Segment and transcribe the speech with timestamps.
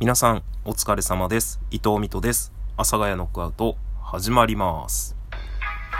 [0.00, 1.58] 皆さん、お疲れ様です。
[1.72, 2.52] 伊藤美斗です。
[2.76, 5.16] 阿佐ヶ谷ノックアウト、始まります。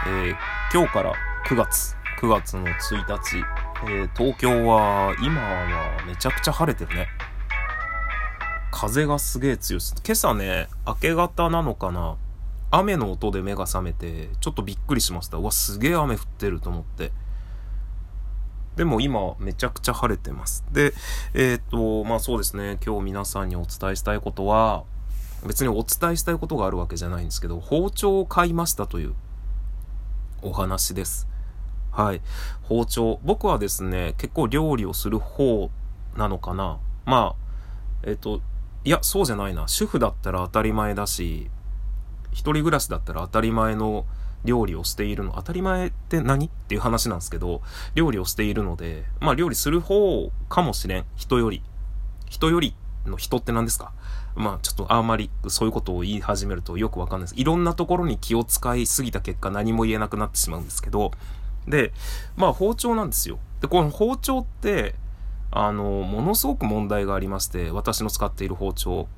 [0.06, 0.36] えー、
[0.72, 1.14] 今日から
[1.48, 2.74] 9月、9月の1
[3.04, 3.38] 日、
[3.90, 7.08] えー、東京は、今はめちゃくちゃ晴れてるね。
[8.70, 9.96] 風がすげえ強いです。
[10.06, 12.18] 今朝ね、明け方なのかな
[12.70, 15.38] 雨の音で目が覚めて、ちょっとびっくりしました。
[15.38, 17.10] うわ、すげえ雨降ってると思って。
[18.78, 20.64] でも今めちゃくちゃ晴れてます。
[20.70, 20.94] で、
[21.34, 24.84] えっ、と、まあそうですね、今日皆さんにお伝えしたいことは、
[25.44, 29.14] 別にお伝えしたいことがあるわけじゃないんですけど、包丁を買いましたという
[30.42, 31.26] お話です。
[31.90, 32.20] はい。
[32.62, 33.18] 包丁。
[33.24, 35.70] 僕はですね、結構料理をする方
[36.16, 36.78] なのかな。
[37.04, 38.40] まあ、えっ、と、
[38.84, 39.66] いや、そうじゃないな。
[39.66, 41.50] 主婦だったら当たり前だし、
[42.30, 44.06] 一人暮らしだったら当たり前の
[44.44, 46.46] 料理をしているの、当たり前って何？
[46.46, 47.60] っていう話なんですけど、
[47.94, 51.04] 料理をしているので、まあ料理する方かもしれん。
[51.16, 51.62] 人より。
[52.26, 52.74] 人より
[53.06, 53.92] の人って何ですか？
[54.36, 57.40] まあちょっとあんまりそういうことを言い始めるとよくわかんないです。
[57.40, 61.10] いろんなところに気を使いすぎた結果何も言えなくなってしまうんですけど、
[61.66, 61.92] で、
[62.36, 63.38] まあ包丁なんですよ。
[63.60, 64.94] で、この包丁って、
[65.50, 69.08] あの、ものすごく問題がありまして、私の使っている包丁。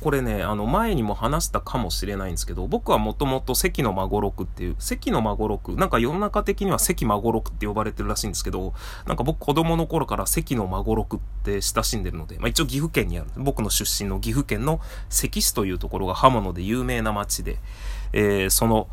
[0.00, 8.72] これね、あの前にも話したかもしれないんですけど、僕はもともと関の孫六っていう、関の孫六、なんか世の中的には関孫六って呼ばれてるらしいんですけど、
[9.06, 17.58] なんか僕子供の頃から関の孫六って親しんでるので、まあ一応岐阜県にある、僕の出身の岐阜県の関市というところが刃物で有名な町で、
[18.12, 18.88] えー、その、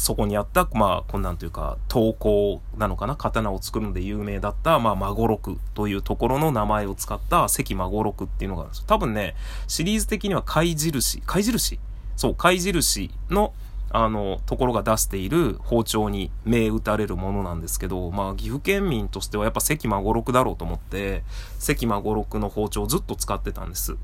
[0.00, 3.16] そこにあった、まあ、こんなんというか、刀工なのかな？
[3.16, 8.84] 刀を作るので有名だった、まあ、孫六というところの名前を使った関孫六っていうのがあるんですよ。
[8.86, 9.36] 多分ね、
[9.68, 11.78] シリーズ的には貝印、貝印？
[12.16, 13.52] そう、貝印の、
[13.90, 21.24] あの、ところが出している包丁に銘打たれるものなんですけど、まあ、岐阜県民としてはやっぱ関孫六だろうと思って、
[21.58, 23.96] 関孫六の包丁をずっと使ってたんです。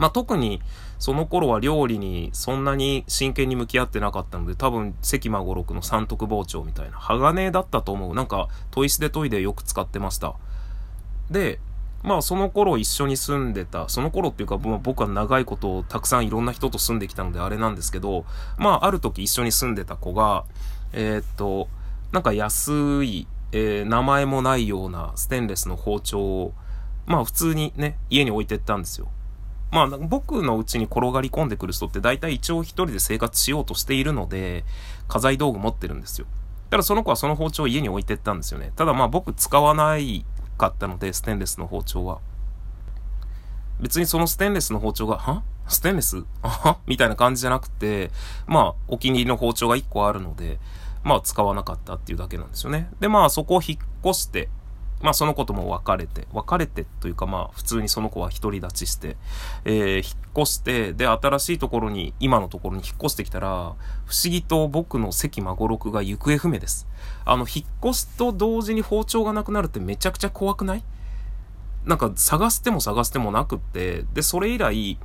[0.00, 0.62] まあ、特に
[0.98, 8.14] その頃は料理にそんなに真剣に向き合ってなかったので、多分関孫六の三徳包丁みたいな、鋼だったと思う。
[8.14, 10.34] なんか、砥石で研いでよく使ってました。
[11.30, 11.60] で、
[12.02, 18.24] まあその頃一緒に住んでた、その頃っていうか、まあ、僕は長いことをたくさんいろんな人と住んできたのであれなんですけど、
[18.56, 20.44] まあある時一緒に住んでた子が、
[20.94, 21.68] えー、っと、
[22.10, 26.54] なんか安い、えー、名前もないようなステンレスの包丁を、
[27.04, 29.08] まあ普通にね、家に置いてったんですよ。
[29.70, 34.64] まあ、僕のうちに転がり込んでくる人って大体一応一人で生活しようとしているので、
[35.08, 36.26] 家財道具持ってるんですよ。
[36.70, 38.72] ただその子はその包丁を家に置いてったんですよね。
[38.76, 40.24] ただまあ僕使わない
[40.58, 42.18] かったので、ステンレスの包丁は。
[43.80, 45.42] 別にそのステンレスの包丁が、は？
[45.66, 46.24] ステンレス？
[46.42, 48.10] あみたいな感じじゃなくて、
[48.46, 50.58] まあ、お気に入りの包丁が1個あるので、
[51.02, 52.90] まあ、使わなかったっていうだけなんですよね。
[53.00, 54.48] で、まあ、そこを引っ越して、
[55.02, 59.16] まあその子とも別れて、別れてというかまあ普通にその子は独り立ちして、
[59.64, 63.52] えー、引っ越して、で、新しいところに、今のところに引っ越してきたら、不
[64.14, 66.86] 思議と僕の関孫六が行方不明です。
[67.24, 70.84] あの、引っ越すと同時に包丁がなくなるってめちゃくちゃ怖くない？
[71.86, 74.98] なんか探しても探してもなくって、で、それ以来、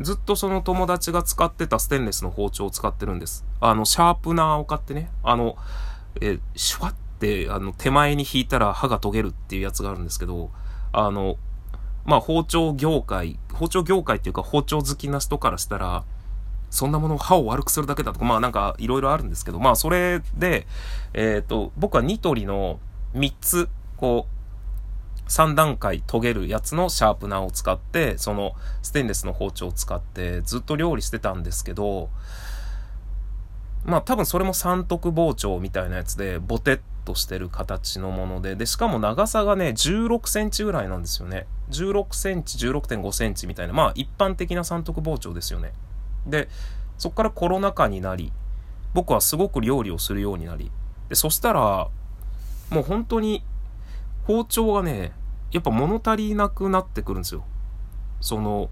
[0.00, 3.44] ずっとその友達が使ってたステンレスの包丁を使ってるんです。
[3.60, 5.56] あの、シャープナーを買ってね、あの、
[6.20, 6.94] えシュワッ、
[7.50, 10.50] あの、手前に引いたら歯が研げるっていうやつがあるんですけど、
[10.92, 11.36] あの、
[12.04, 16.04] まあ、包丁業界、包丁業界っていうか包丁好きな人からしたら、
[16.70, 20.66] そんなものを歯を悪くするだけだとか、まあなんかいろいろあるんですけど、まあそれで、
[21.12, 22.78] えっ、ー、と、僕はニトリの
[23.14, 32.08] 3つ、こう、3段階研げるやつのシャープナーを使って、そのステンレスの包丁を使ってずっと料理してたんですけど、
[33.84, 41.46] まあ多分それも三徳包丁みたいなやつで、ボテッとしてる形のもので、で、しかも長さがね、16センチぐらいなんですよね。
[41.70, 45.72] 16センチ、16.5センチみたいな、まあ一般的な三徳包丁ですよね。
[46.26, 46.48] で、
[46.98, 48.32] そこからコロナ禍になり、
[48.94, 50.70] 僕はすごく料理をするようになり、
[51.08, 51.88] で、そしたら、
[52.70, 53.42] もう本当に
[54.26, 55.12] 包丁がね、
[55.50, 57.44] やっぱ物足りなくなってくるんですよ。
[58.20, 58.70] その、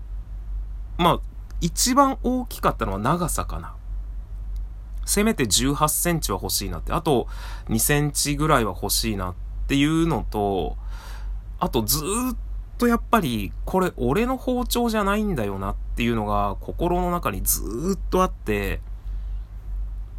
[0.97, 1.21] まあ、
[1.61, 3.75] 一番大きかったのは長さかな。
[5.09, 7.29] せめて18センチは欲しいなって、あと
[7.69, 9.35] 2センチぐらいは欲しいなっ
[9.67, 10.77] ていうのと、
[11.59, 12.37] あとずーっ
[12.77, 18.81] とやっぱり、これ俺の包丁じゃないんだよなっていうのが心の中にずーっとあって、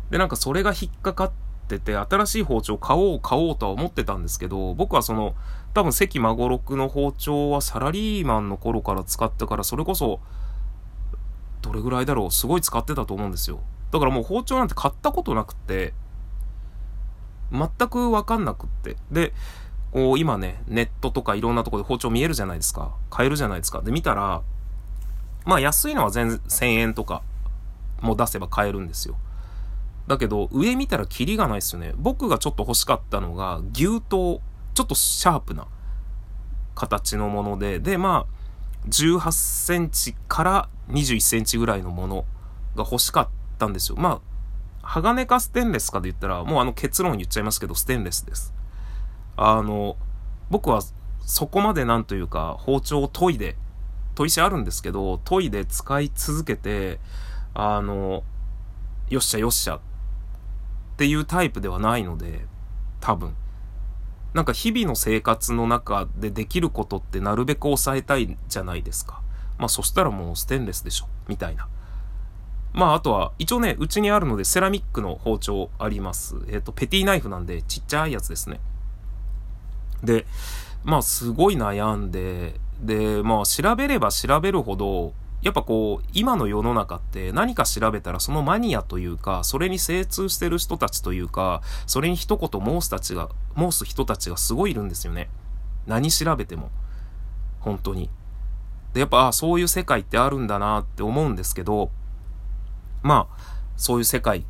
[0.10, 1.32] で、なんかそれが引っかかっ
[1.68, 5.36] てて、新しい包丁買おう買おうとは思ってたんですけど、僕はその、
[5.76, 10.20] 多分関孫六の包丁はサラリーマンの頃から使ってから、それこそ、
[11.62, 13.60] どれぐらいだろうすごい使ってたと思うんですよ。
[13.92, 15.94] だからもう包丁なんて買ったことなくて、
[17.52, 18.96] 全くわかんなくって。
[19.12, 19.34] で、
[19.92, 22.96] こう今ね、ネットとかいろんなところで包丁見えるじゃないですか。
[23.10, 23.82] 買えるじゃないですか。
[23.82, 24.44] で、見たら、
[25.46, 27.24] まあ安いのは全然1000円とか
[28.02, 29.16] も出せば買えるんですよ。
[30.08, 31.94] だけど、上見たらキリがないですよね。
[31.96, 34.40] 僕がちょっと欲しかったのが、牛刀、
[34.74, 35.68] ちょっとシャープな
[36.76, 42.26] 形のもので、で、まあ、18センチから21センチぐらいのもの
[42.76, 43.98] が欲しかったったんですよ。
[43.98, 44.22] まあ、
[44.82, 48.54] 鋼かステンレスかで言ったら、もうあの結論言っちゃいますけど、ステンレスです。
[49.36, 49.98] あの、
[50.50, 50.82] 僕は
[51.20, 53.58] そこまでなんというか、包丁を研いで、
[54.16, 57.00] 砥石あるんですけど、研いで使い続けて、
[57.54, 58.24] あの、
[59.10, 59.80] よっしゃよっしゃっ
[60.98, 62.46] ていうタイプではないので、
[63.02, 63.36] 多分。
[64.34, 69.22] なんか日々の生活の中でできることってなるべく抑えたいじゃないですか。
[69.58, 71.68] まあそしたらもうステンレスでしょ、みたいな。
[72.74, 76.36] まああとは、一応ね、うちにあるのでセラミックの包丁あります。
[76.48, 78.60] えっ、ー、と、ペティナイフなんでちっちゃいやつですね。
[80.04, 80.26] で、
[80.84, 95.30] まあすごい悩んで、で、まあ調べれば調べるほど、やっぱこう、今の世の中って何か調べたらそのマニアというか、それに精通してる人たちというか、それに一言申すたちが、申す人たちがすごいいるんですよね。
[95.88, 96.70] 何調べても。
[97.62, 98.10] 本当に。
[98.94, 101.90] で、やっぱ、あそういう世界ってあるんだなって思うんですけど、
[103.02, 103.38] まあ、
[103.78, 104.46] そういう世界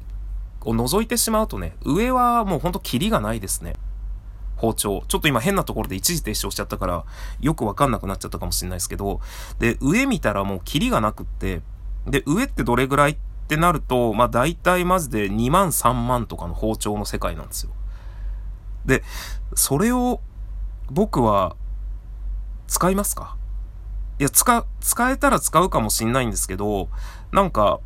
[0.62, 3.76] を覗いてしまうとね、上はもうほんとキリがないですね。
[4.58, 5.04] 包丁。
[5.08, 7.06] ちょっと今変なところで一時停止をしちゃったから、
[7.40, 9.22] よくわかんなくなっちゃったかもしれないですけど、
[9.60, 11.62] で、上見たらもうキリがなくって、
[12.06, 13.18] で、上ってどれぐらいっ
[13.48, 17.72] てなると、まあ大体マジで2万3万とかの包丁の世界なんですよ。
[18.86, 19.04] で、
[19.54, 20.20] それを
[20.92, 21.56] 僕は
[22.68, 23.38] 使いますか？
[24.20, 26.90] いや、使、使えたら使うかもしんないんですけど、
[27.32, 27.80] なんか、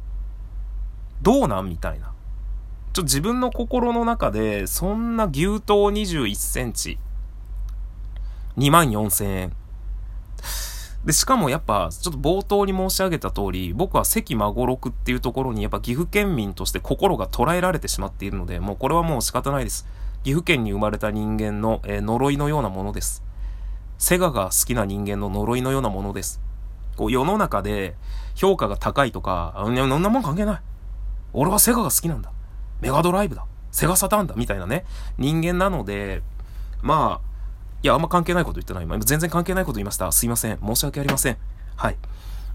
[1.24, 2.08] どうなんみたいな。
[2.08, 7.00] ちょっと自分の心の中で、そんな牛刀21センチ、
[8.58, 9.54] 2万4千円。
[11.06, 19.88] で、しかもやっぱ、ちょっと冒頭に申し上げた通り、僕は関孫六っていうところにやっぱ岐阜県民として心が捉えられてしまっているので、もうこれはもう仕方ないです。
[20.24, 23.24] 岐阜県に生まれた人間の、えー、呪いのようなものです。
[23.98, 26.42] セガが好きな人間の呪いのようなものです。
[26.96, 27.96] こう世の中で
[28.36, 30.62] 評価が高いとか、あんなもん関係ない。
[31.34, 32.32] 俺はセガが好きなんだ。
[32.82, 33.46] メガドライブだ。
[33.72, 34.36] セガサターンだ。
[34.36, 34.86] みたいなね、
[35.18, 36.22] 人間なので、
[36.82, 37.34] まあ、
[37.82, 38.84] いや、あんま関係ないこと言ってない。
[38.84, 40.12] 今、全然関係ないこと言いました。
[40.12, 40.60] すいません。
[40.60, 41.38] 申し訳ありません。
[41.76, 41.98] はい。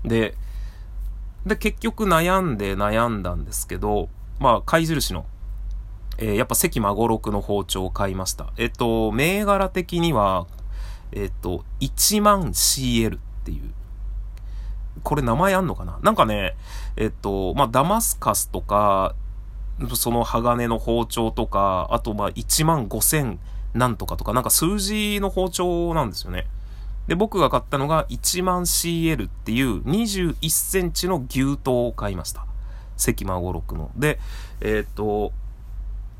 [0.05, 0.35] で、
[1.45, 4.09] で、結局悩んで悩んだんですけど、
[4.39, 5.27] まあ、貝印の、
[6.19, 8.53] えー、やっぱ関孫六の包丁を買いました。
[8.57, 10.47] えっと、銘柄的には、
[11.13, 13.73] えっと、1万 CL っていう、
[15.03, 15.99] これ名前あんのかな？
[16.03, 16.57] なんかね、
[16.97, 19.15] えっと、まあ、ダマスカスとか、
[19.95, 23.39] その鋼の包丁とか、あとまあ1万5千
[23.75, 26.47] なんとかとか、なんか数字の包丁なんですよね。
[27.07, 32.45] で、僕が買ったのが1万 CL っていう21センチの牛刀を買いました。
[32.97, 33.91] 関孫六の。
[33.97, 34.19] で、
[34.61, 35.33] えー、っと、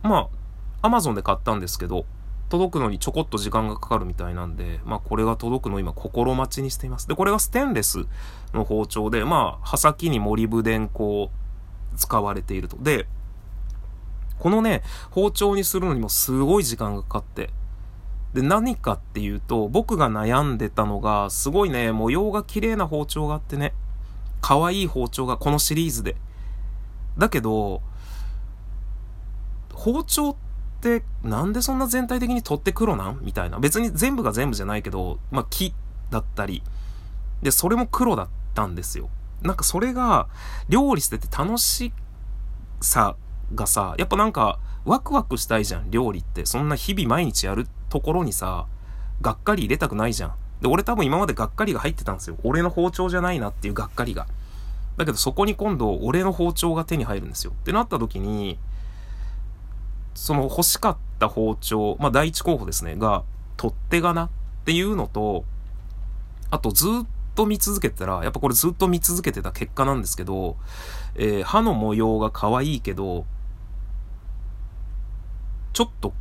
[0.03, 0.29] ま
[0.83, 2.07] あ、アマゾンで買ったんですけど、
[2.49, 7.07] 届くのにちょこっと時間がかかるみたいなんで、まあこれが届くのを今心待ちにしています。
[7.07, 8.07] で、これがステンレス
[8.53, 11.31] の包丁で、まあ刃先にモリブ電こ
[11.95, 12.77] う使われていると。
[12.81, 13.07] で、
[14.39, 17.51] このね、包丁にするのにもすごい時間がかかって。
[18.33, 23.75] で、何かっていうと、僕が悩んでたのが、すごいね、模様が綺麗な包丁があってね、
[24.41, 26.17] 可愛い包丁がこのシリーズで。
[27.17, 27.83] だけど、
[29.73, 30.48] 包丁って
[31.25, 33.19] なんでそんな全体的に取って黒なん？
[33.23, 33.59] みたいな。
[33.59, 35.75] 別に全部が全部じゃないけど、まあ木
[36.11, 36.63] だったり。
[37.43, 39.09] で、それも黒だったんですよ。
[39.43, 40.29] なんかそれが、
[40.69, 41.93] 料理してて楽し
[42.81, 43.17] さ
[43.55, 46.47] がさ、やっぱなんか、ワクワクしたいじゃん、料理って。
[46.47, 48.67] そんな日々毎日やるところにさ、
[49.21, 50.33] がっかり入れたくないじゃん。
[50.61, 52.37] で、俺多分今までがっかりが入ってたんですよ。
[52.43, 54.27] 俺の包丁じゃないなっていうがっかりが。
[54.97, 57.53] だけどそこに今度、俺の包丁が手に入るんですよ。
[57.53, 58.59] ってなった時に、
[60.19, 63.23] その欲しかった包丁、まあ第一候補ですね、が、
[63.57, 64.31] 取っ手がなっ
[64.65, 65.45] ていうのと、
[66.51, 66.91] あとずっ
[67.37, 70.57] と見続けてたら、やっぱこれずっと見続けてた結果なんですけど、
[71.15, 73.27] えー、歯の模様が可愛いけど、
[75.73, 76.13] ちょっと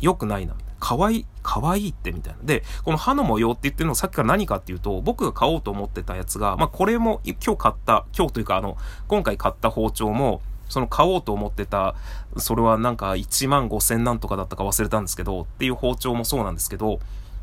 [0.00, 0.56] 良くないな。
[0.80, 2.40] 可愛い、可愛いってみたいな。
[2.42, 8.76] で、この歯の模様って言ってるのさっきから何かっていうと、僕が買おうと思ってたやつが、まあこれも今日買った、今日というかあの、
[9.06, 11.94] 今回買った包丁も、その買おうと思ってた、
[12.36, 17.00] それはなんか1万5千なんとかだったか忘れたんですけど、っていう包丁もそうなんですけど、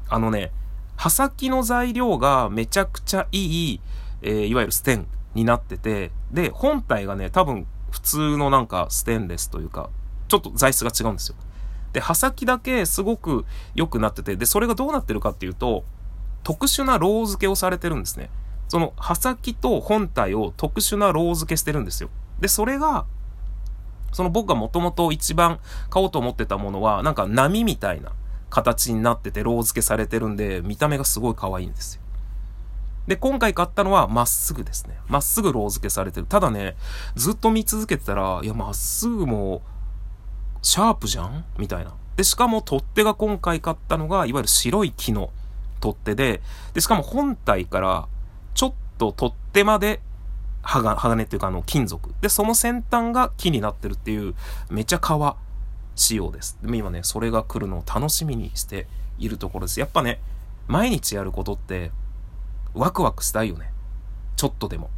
[0.09, 0.51] あのね、
[0.95, 3.81] 刃先の材料がめちゃくちゃいい、
[4.21, 9.89] えー、いわゆるステンになってて、で、本体がね、多分普通のなんかステンレスというか、
[10.27, 11.35] ちょっと材質が違うんですよ。
[11.93, 15.83] で、刃先だけすごく良くなってて、で、それがどうなってるかっていうと、
[16.43, 18.29] 特殊なロー付けをされてるんですね。
[18.67, 22.09] その刃先と本体を特殊なロー付けしてるんですよ。
[22.43, 23.05] で、それが、
[24.11, 25.59] その僕がもともと一番
[25.89, 28.11] 買おうと思ってたものは、なんか波みたいな
[28.49, 32.01] 形になっててロー付けされてるんで、見た目がすごい可愛いんですよ。
[33.07, 34.97] で、今回買ったのはまっすぐですね。
[35.07, 36.25] まっすぐロー付けされてる。
[36.25, 36.75] ただね、
[37.15, 39.61] ずっと見続けてたら、いや、まっすぐも、
[40.61, 41.45] シャープじゃん？
[41.57, 41.93] みたいな。
[42.17, 45.31] で、しかも取っ手が今回買ったのが、いわゆる白い木の
[45.79, 46.41] 取っ手で、
[46.73, 48.07] で、しかも本体から
[48.53, 50.01] ちょっと取っ手まで
[50.63, 52.13] 鋼っていうかあの金属。
[52.21, 54.33] で、その先端が木になってるっていう、
[54.69, 55.35] めちゃ革
[55.95, 56.57] 仕様です。
[56.61, 58.87] でも今ね、それが来るのを楽しみにして
[59.19, 59.79] いるところです。
[59.79, 60.19] やっぱね、
[60.67, 61.91] 毎日やることって、
[62.73, 63.71] ワクワクしたいよね。
[64.35, 64.89] ちょっとでも。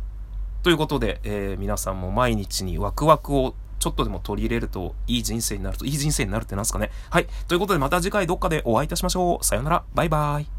[0.63, 6.91] ということで、えー、皆さんも毎日にワクワクをちょっとでも取り入れるといい人生になると、いい人生になるってなんすかね。
[7.09, 7.27] はい。
[7.47, 9.45] ということでまた次回どっかでお会いいたしましょう。
[9.45, 9.83] さよなら。
[9.93, 10.54] バイバイ。